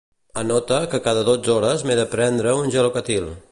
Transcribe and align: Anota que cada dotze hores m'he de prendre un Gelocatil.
Anota 0.41 0.79
que 0.93 0.99
cada 1.09 1.25
dotze 1.27 1.53
hores 1.57 1.85
m'he 1.89 1.99
de 2.01 2.09
prendre 2.17 2.57
un 2.65 2.75
Gelocatil. 2.77 3.33